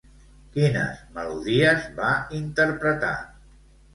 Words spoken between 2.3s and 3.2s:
interpretar?